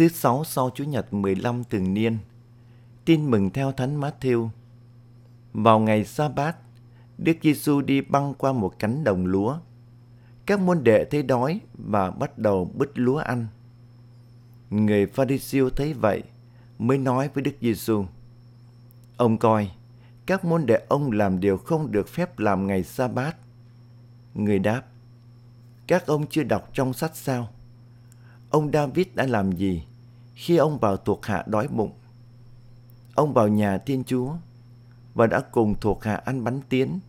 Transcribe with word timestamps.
Thứ 0.00 0.08
sáu 0.08 0.44
sau 0.44 0.70
Chủ 0.74 0.84
nhật 0.84 1.14
15 1.14 1.64
thường 1.64 1.94
niên, 1.94 2.18
tin 3.04 3.30
mừng 3.30 3.50
theo 3.50 3.72
Thánh 3.72 4.00
Matthew. 4.00 4.48
Vào 5.52 5.78
ngày 5.78 6.04
sa 6.04 6.28
bát, 6.28 6.56
Đức 7.18 7.36
Giêsu 7.42 7.80
đi 7.80 8.00
băng 8.00 8.34
qua 8.34 8.52
một 8.52 8.78
cánh 8.78 9.04
đồng 9.04 9.26
lúa. 9.26 9.58
Các 10.46 10.60
môn 10.60 10.84
đệ 10.84 11.04
thấy 11.04 11.22
đói 11.22 11.60
và 11.74 12.10
bắt 12.10 12.38
đầu 12.38 12.70
bứt 12.74 12.90
lúa 12.94 13.16
ăn. 13.16 13.46
Người 14.70 15.06
Pharisêu 15.06 15.70
thấy 15.70 15.94
vậy 15.94 16.22
mới 16.78 16.98
nói 16.98 17.30
với 17.34 17.42
Đức 17.42 17.54
Giêsu: 17.60 18.04
Ông 19.16 19.38
coi, 19.38 19.70
các 20.26 20.44
môn 20.44 20.66
đệ 20.66 20.80
ông 20.88 21.12
làm 21.12 21.40
điều 21.40 21.56
không 21.56 21.92
được 21.92 22.08
phép 22.08 22.38
làm 22.38 22.66
ngày 22.66 22.84
sa 22.84 23.08
bát. 23.08 23.36
Người 24.34 24.58
đáp: 24.58 24.82
Các 25.86 26.06
ông 26.06 26.26
chưa 26.26 26.42
đọc 26.42 26.70
trong 26.72 26.92
sách 26.92 27.16
sao? 27.16 27.48
Ông 28.50 28.70
David 28.72 29.06
đã 29.14 29.26
làm 29.26 29.52
gì 29.52 29.84
khi 30.40 30.56
ông 30.56 30.78
vào 30.78 30.96
thuộc 30.96 31.26
hạ 31.26 31.44
đói 31.46 31.68
bụng? 31.68 31.92
Ông 33.14 33.32
vào 33.32 33.48
nhà 33.48 33.78
Thiên 33.78 34.04
Chúa 34.04 34.32
và 35.14 35.26
đã 35.26 35.40
cùng 35.40 35.74
thuộc 35.80 36.04
hạ 36.04 36.16
ăn 36.16 36.44
bánh 36.44 36.60
tiến. 36.68 37.00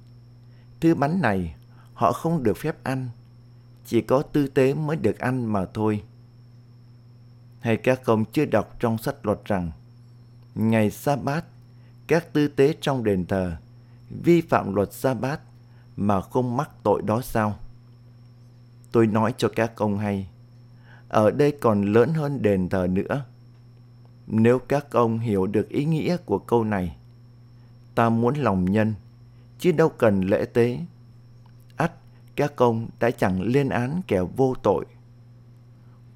Thứ 0.80 0.96
bánh 0.96 1.22
này 1.22 1.56
họ 1.94 2.12
không 2.12 2.44
được 2.44 2.58
phép 2.58 2.84
ăn, 2.84 3.10
chỉ 3.86 4.02
có 4.02 4.22
tư 4.22 4.48
tế 4.48 4.74
mới 4.74 4.96
được 4.96 5.20
ăn 5.20 5.46
mà 5.46 5.66
thôi. 5.74 6.04
Hay 7.60 7.78
các 7.78 8.06
ông 8.06 8.26
chưa 8.26 8.46
đọc 8.46 8.76
trong 8.80 8.98
sách 8.98 9.26
luật 9.26 9.46
rằng 9.46 9.72
ngày 10.56 10.92
sa 10.92 11.16
bát 11.16 11.46
các 12.08 12.34
tư 12.34 12.48
tế 12.48 12.76
trong 12.82 13.04
đền 13.04 13.26
thờ 13.26 13.56
vi 14.24 14.42
phạm 14.42 14.76
luật 14.76 14.94
sa 14.94 15.14
bát 15.14 15.40
mà 15.96 16.22
không 16.22 16.58
mắc 16.58 16.70
tội 16.84 17.02
đó 17.02 17.22
sao? 17.22 17.58
Tôi 18.92 19.08
nói 19.08 19.34
cho 19.38 19.50
các 19.56 19.76
ông 19.76 19.98
hay, 19.98 20.28
ở 21.12 21.32
đây 21.32 21.52
còn 21.52 21.82
lớn 21.82 22.14
hơn 22.14 22.42
đền 22.42 22.70
thờ 22.70 22.88
nữa. 22.88 23.26
Nếu 24.28 24.60
các 24.60 24.92
ông 24.92 25.20
hiểu 25.20 25.48
được 25.48 25.70
ý 25.70 25.86
nghĩa 25.86 26.18
của 26.18 26.40
câu 26.40 26.64
này, 26.64 26.96
ta 27.96 28.10
muốn 28.10 28.36
lòng 28.36 28.66
nhân, 28.66 28.94
chứ 29.60 29.72
đâu 29.72 29.90
cần 29.90 30.22
lễ 30.22 30.46
tế. 30.46 30.80
ắt 31.76 31.92
các 32.36 32.56
ông 32.56 32.88
đã 33.00 33.12
chẳng 33.12 33.42
lên 33.42 33.70
án 33.70 34.02
kẻ 34.08 34.22
vô 34.38 34.54
tội. 34.64 34.86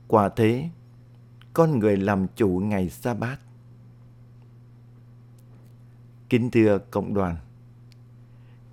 Quả 0.08 0.30
thế, 0.30 0.70
con 1.54 1.80
người 1.80 1.98
làm 1.98 2.28
chủ 2.36 2.62
ngày 2.64 2.90
sa 2.90 3.14
bát. 3.14 3.40
Kính 6.30 6.52
thưa 6.52 6.78
cộng 6.78 7.14
đoàn, 7.14 7.38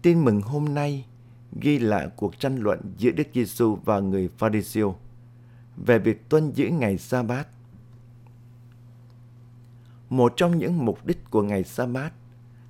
tin 0.03 0.25
mừng 0.25 0.43
hôm 0.43 0.75
nay 0.75 1.07
ghi 1.61 1.79
lại 1.79 2.09
cuộc 2.17 2.39
tranh 2.39 2.57
luận 2.57 2.81
giữa 2.99 3.11
Đức 3.11 3.27
Giêsu 3.35 3.79
và 3.85 4.01
người 4.01 4.29
Pharisêu 4.29 4.97
về 5.77 5.99
việc 5.99 6.29
tuân 6.29 6.53
giữ 6.53 6.69
ngày 6.69 6.99
sa 6.99 7.23
bát. 7.23 7.49
Một 10.11 10.33
trong 10.37 10.59
những 10.59 10.85
mục 10.85 11.07
đích 11.07 11.31
của 11.31 11.43
ngày 11.43 11.65
sa 11.65 11.87
bát 11.87 12.13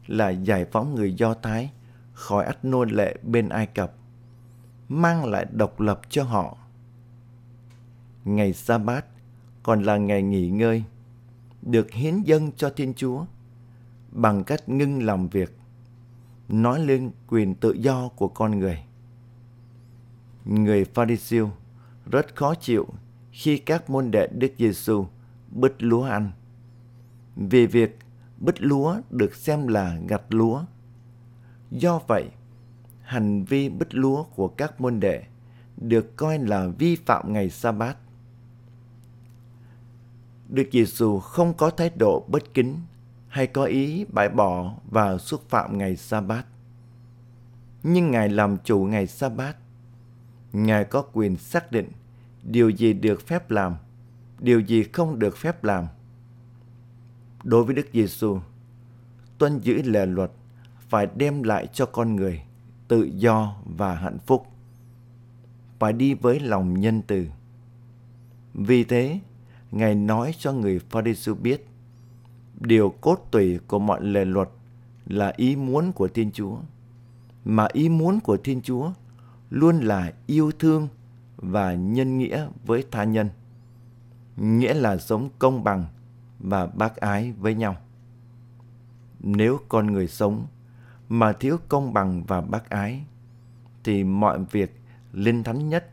là 0.07 0.31
giải 0.31 0.65
phóng 0.73 0.95
người 0.95 1.15
Do 1.15 1.35
Thái 1.35 1.71
khỏi 2.13 2.45
ách 2.45 2.65
nô 2.65 2.85
lệ 2.85 3.17
bên 3.23 3.49
Ai 3.49 3.67
Cập, 3.67 3.95
mang 4.89 5.25
lại 5.25 5.47
độc 5.53 5.81
lập 5.81 6.01
cho 6.09 6.25
họ. 6.25 6.57
Ngày 8.25 8.53
sa 8.53 8.79
bát 8.79 9.05
còn 9.63 9.83
là 9.83 9.97
ngày 9.97 10.23
nghỉ 10.23 10.51
ngơi, 10.51 10.85
được 11.63 11.91
hiến 11.91 12.23
dâng 12.23 12.53
cho 12.57 12.71
Thiên 12.71 12.95
Chúa 12.95 13.25
bằng 14.11 14.45
cách 14.45 14.69
ngưng 14.69 15.03
làm 15.03 15.29
việc, 15.29 15.59
nói 16.49 16.81
lên 16.81 17.11
quyền 17.29 17.55
tự 17.55 17.73
do 17.73 18.09
của 18.09 18.29
con 18.29 18.59
người. 18.59 18.85
Người 20.45 20.85
Pharisêu 20.85 21.51
rất 22.11 22.37
khó 22.37 22.55
chịu 22.55 22.87
khi 23.33 23.59
các 23.59 23.91
môn 23.91 24.11
đệ 24.11 24.27
Đức 24.27 24.53
Giêsu 24.59 25.07
bứt 25.51 25.83
lúa 25.83 26.03
ăn. 26.03 26.31
Vì 27.37 27.67
việc 27.67 27.99
bứt 28.39 28.63
lúa 28.63 28.97
được 29.11 29.35
xem 29.35 29.67
là 29.67 29.99
gặt 30.09 30.23
lúa. 30.29 30.65
Do 31.71 32.01
vậy, 32.07 32.29
hành 33.03 33.45
vi 33.45 33.69
bứt 33.69 33.95
lúa 33.95 34.23
của 34.23 34.49
các 34.49 34.81
môn 34.81 35.01
đệ 35.01 35.23
được 35.77 36.17
coi 36.17 36.39
là 36.39 36.67
vi 36.67 36.97
phạm 36.97 37.33
ngày 37.33 37.51
sa 37.51 37.73
bát. 37.73 37.97
Đức 40.49 40.69
Giêsu 40.73 41.19
không 41.19 41.55
có 41.55 41.71
thái 41.71 41.91
độ 41.99 42.25
bất 42.29 42.55
kính 42.55 42.77
hay 43.29 43.47
có 43.47 43.65
ý 43.65 44.05
bãi 44.05 44.29
bỏ 44.29 44.75
và 44.91 45.19
xúc 45.19 45.43
phạm 45.49 45.79
ngày 45.79 45.97
sa 45.97 46.21
bát. 46.21 46.47
Nhưng 47.83 48.11
Ngài 48.11 48.29
làm 48.29 48.57
chủ 48.65 48.85
ngày 48.85 49.07
sa 49.07 49.29
bát. 49.29 49.57
Ngài 50.53 50.85
có 50.85 51.03
quyền 51.03 51.37
xác 51.37 51.73
định 51.73 51.89
điều 52.43 52.71
gì 52.71 52.93
được 52.93 53.27
phép 53.27 53.51
làm, 53.51 53.77
điều 54.39 54.61
gì 54.61 54.83
không 54.83 55.19
được 55.19 55.37
phép 55.37 55.65
làm. 55.65 55.87
Đối 57.45 57.65
với 57.65 57.75
Đức 57.75 57.87
Giêsu, 57.93 58.39
tuân 59.39 59.59
giữ 59.59 59.83
lề 59.83 60.07
luật 60.07 60.31
phải 60.89 61.07
đem 61.17 61.43
lại 61.43 61.67
cho 61.73 61.87
con 61.87 62.17
người 62.17 62.43
tự 62.89 63.03
do 63.03 63.57
và 63.65 63.95
hạnh 63.95 64.19
phúc. 64.27 64.47
Phải 65.79 65.93
đi 65.93 66.15
với 66.15 66.41
lòng 66.41 66.81
nhân 66.81 67.03
từ. 67.07 67.27
Vì 68.55 68.85
thế, 68.85 69.21
Ngài 69.71 69.95
nói 69.95 70.35
cho 70.39 70.53
người 70.53 70.79
Pharisee 70.79 71.35
biết 71.35 71.67
điều 72.61 72.95
cốt 73.01 73.29
tủy 73.31 73.59
của 73.67 73.79
mọi 73.79 74.05
lề 74.05 74.25
luật 74.25 74.49
là 75.07 75.33
ý 75.37 75.57
muốn 75.57 75.93
của 75.93 76.09
Thiên 76.09 76.31
Chúa. 76.33 76.57
Mà 77.45 77.69
ý 77.73 77.89
muốn 77.89 78.21
của 78.21 78.37
Thiên 78.37 78.63
Chúa 78.63 78.91
luôn 79.51 79.81
là 79.81 80.13
yêu 80.27 80.51
thương 80.59 80.89
và 81.43 81.75
nhân 81.75 82.19
nghĩa 82.19 82.47
với 82.67 82.85
tha 82.91 83.05
nhân. 83.05 83.29
Nghĩa 84.37 84.75
là 84.75 84.99
sống 84.99 85.29
công 85.39 85.65
bằng 85.65 85.87
và 86.39 86.67
bác 86.67 86.97
ái 86.97 87.33
với 87.33 87.55
nhau. 87.55 87.77
Nếu 89.21 89.61
con 89.69 89.87
người 89.87 90.09
sống 90.09 90.47
mà 91.09 91.33
thiếu 91.33 91.57
công 91.69 91.93
bằng 91.93 92.25
và 92.25 92.41
bác 92.41 92.71
ái, 92.71 93.05
thì 93.85 94.05
mọi 94.05 94.39
việc 94.51 94.81
linh 95.13 95.43
thánh 95.43 95.69
nhất 95.69 95.91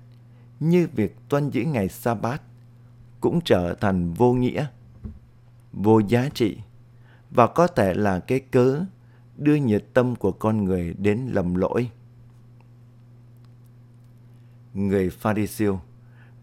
như 0.59 0.87
việc 0.95 1.15
tuân 1.29 1.49
giữ 1.49 1.63
ngày 1.63 1.89
sa 1.89 2.15
bát 2.15 2.41
cũng 3.21 3.39
trở 3.45 3.75
thành 3.75 4.13
vô 4.13 4.33
nghĩa 4.33 4.67
vô 5.73 5.99
giá 5.99 6.29
trị 6.33 6.57
và 7.31 7.47
có 7.47 7.67
thể 7.67 7.93
là 7.93 8.19
cái 8.19 8.39
cớ 8.39 8.85
đưa 9.37 9.55
nhiệt 9.55 9.85
tâm 9.93 10.15
của 10.15 10.31
con 10.31 10.63
người 10.63 10.93
đến 10.97 11.27
lầm 11.31 11.55
lỗi. 11.55 11.89
Người 14.73 15.09
Pharisêu 15.09 15.79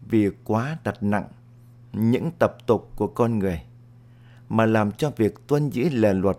vì 0.01 0.29
quá 0.43 0.77
đặt 0.83 1.03
nặng 1.03 1.27
những 1.93 2.31
tập 2.39 2.57
tục 2.67 2.91
của 2.95 3.07
con 3.07 3.39
người 3.39 3.61
mà 4.49 4.65
làm 4.65 4.91
cho 4.91 5.11
việc 5.15 5.47
tuân 5.47 5.69
giữ 5.69 5.89
lề 5.89 6.13
luật 6.13 6.37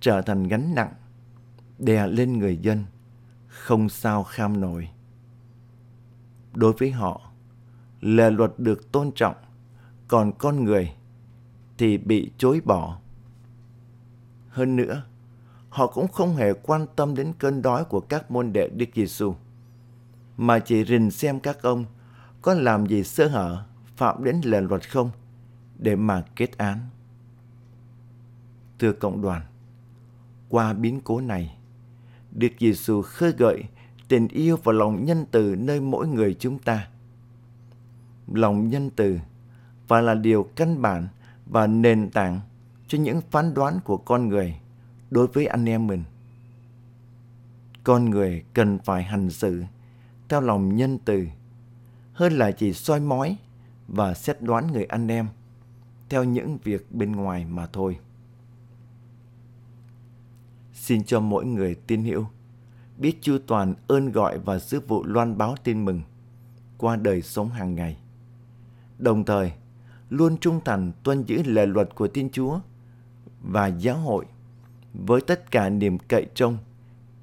trở 0.00 0.22
thành 0.22 0.48
gánh 0.48 0.74
nặng 0.74 0.92
đè 1.78 2.06
lên 2.06 2.38
người 2.38 2.56
dân 2.56 2.84
không 3.46 3.88
sao 3.88 4.24
kham 4.24 4.60
nổi. 4.60 4.88
Đối 6.54 6.72
với 6.72 6.90
họ, 6.90 7.20
lề 8.00 8.30
luật 8.30 8.52
được 8.58 8.92
tôn 8.92 9.10
trọng, 9.14 9.36
còn 10.08 10.32
con 10.38 10.64
người 10.64 10.92
thì 11.78 11.98
bị 11.98 12.30
chối 12.38 12.60
bỏ. 12.64 12.98
Hơn 14.48 14.76
nữa, 14.76 15.02
họ 15.68 15.86
cũng 15.86 16.08
không 16.08 16.36
hề 16.36 16.52
quan 16.52 16.86
tâm 16.96 17.14
đến 17.14 17.32
cơn 17.38 17.62
đói 17.62 17.84
của 17.84 18.00
các 18.00 18.30
môn 18.30 18.52
đệ 18.52 18.68
Đức 18.68 18.86
Giêsu, 18.94 19.34
mà 20.38 20.58
chỉ 20.58 20.84
rình 20.84 21.10
xem 21.10 21.40
các 21.40 21.62
ông 21.62 21.84
có 22.42 22.54
làm 22.54 22.86
gì 22.86 23.04
sơ 23.04 23.28
hở 23.28 23.64
phạm 23.96 24.24
đến 24.24 24.40
lề 24.44 24.60
luật 24.60 24.90
không 24.90 25.10
để 25.78 25.96
mà 25.96 26.24
kết 26.36 26.58
án. 26.58 26.78
Thưa 28.78 28.92
cộng 28.92 29.22
đoàn, 29.22 29.42
qua 30.48 30.72
biến 30.72 31.00
cố 31.04 31.20
này, 31.20 31.56
Đức 32.30 32.48
Giêsu 32.58 33.02
khơi 33.02 33.32
gợi 33.32 33.64
tình 34.08 34.28
yêu 34.28 34.56
và 34.64 34.72
lòng 34.72 35.04
nhân 35.04 35.26
từ 35.30 35.56
nơi 35.58 35.80
mỗi 35.80 36.08
người 36.08 36.36
chúng 36.38 36.58
ta. 36.58 36.88
Lòng 38.32 38.68
nhân 38.68 38.90
từ 38.96 39.18
và 39.88 40.00
là 40.00 40.14
điều 40.14 40.42
căn 40.56 40.82
bản 40.82 41.08
và 41.46 41.66
nền 41.66 42.10
tảng 42.10 42.40
cho 42.88 42.98
những 42.98 43.20
phán 43.30 43.54
đoán 43.54 43.80
của 43.84 43.96
con 43.96 44.28
người 44.28 44.60
đối 45.10 45.26
với 45.26 45.46
anh 45.46 45.68
em 45.68 45.86
mình. 45.86 46.04
Con 47.84 48.10
người 48.10 48.44
cần 48.54 48.78
phải 48.84 49.02
hành 49.02 49.30
xử 49.30 49.62
theo 50.28 50.40
lòng 50.40 50.76
nhân 50.76 50.98
từ 51.04 51.26
hơn 52.12 52.32
là 52.32 52.50
chỉ 52.50 52.72
soi 52.72 53.00
mói 53.00 53.36
và 53.88 54.14
xét 54.14 54.42
đoán 54.42 54.72
người 54.72 54.84
anh 54.84 55.08
em 55.08 55.26
theo 56.08 56.24
những 56.24 56.58
việc 56.64 56.92
bên 56.92 57.12
ngoài 57.12 57.44
mà 57.44 57.66
thôi. 57.66 57.98
Xin 60.72 61.04
cho 61.04 61.20
mỗi 61.20 61.46
người 61.46 61.74
tin 61.74 62.02
hiểu 62.02 62.26
biết 62.96 63.18
chu 63.20 63.38
toàn 63.46 63.74
ơn 63.86 64.12
gọi 64.12 64.38
và 64.38 64.58
sứ 64.58 64.80
vụ 64.80 65.04
loan 65.04 65.38
báo 65.38 65.54
tin 65.64 65.84
mừng 65.84 66.02
qua 66.78 66.96
đời 66.96 67.22
sống 67.22 67.48
hàng 67.48 67.74
ngày. 67.74 67.98
Đồng 68.98 69.24
thời, 69.24 69.52
luôn 70.10 70.36
trung 70.38 70.60
thành 70.64 70.92
tuân 71.02 71.22
giữ 71.22 71.42
lề 71.42 71.66
luật 71.66 71.94
của 71.94 72.08
Thiên 72.08 72.30
Chúa 72.30 72.60
và 73.42 73.66
giáo 73.66 73.96
hội 73.96 74.26
với 74.94 75.20
tất 75.20 75.50
cả 75.50 75.68
niềm 75.68 75.98
cậy 75.98 76.26
trông, 76.34 76.58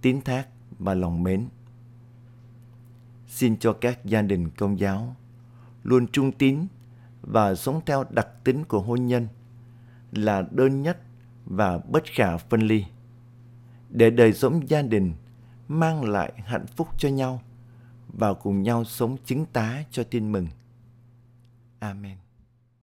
tín 0.01 0.21
thác 0.21 0.47
và 0.79 0.93
lòng 0.93 1.23
mến. 1.23 1.47
Xin 3.35 3.57
cho 3.57 3.73
các 3.73 4.05
gia 4.05 4.21
đình 4.21 4.49
công 4.49 4.79
giáo 4.79 5.15
luôn 5.83 6.07
trung 6.07 6.31
tín 6.31 6.67
và 7.21 7.55
sống 7.55 7.81
theo 7.85 8.03
đặc 8.09 8.27
tính 8.43 8.63
của 8.63 8.79
hôn 8.79 9.07
nhân 9.07 9.27
là 10.11 10.43
đơn 10.51 10.81
nhất 10.81 10.97
và 11.45 11.77
bất 11.77 12.03
khả 12.05 12.37
phân 12.37 12.61
ly 12.61 12.85
để 13.89 14.09
đời 14.09 14.33
sống 14.33 14.69
gia 14.69 14.81
đình 14.81 15.13
mang 15.67 16.03
lại 16.03 16.33
hạnh 16.45 16.65
phúc 16.67 16.87
cho 16.97 17.09
nhau 17.09 17.41
và 18.07 18.33
cùng 18.33 18.63
nhau 18.63 18.83
sống 18.83 19.17
chứng 19.25 19.45
tá 19.45 19.83
cho 19.91 20.03
tin 20.03 20.31
mừng. 20.31 20.47
Amen. 21.79 22.24